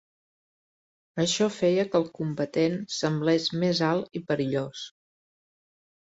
Això 1.23 1.49
feia 1.57 1.83
que 1.91 1.99
el 1.99 2.07
combatent 2.15 2.79
semblés 2.99 3.45
més 3.65 3.81
alt 3.89 4.17
i 4.21 4.23
perillós. 4.31 4.87